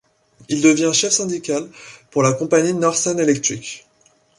[0.49, 1.69] Il devient chef syndical
[2.09, 3.85] pour la compagnie Northern Electric.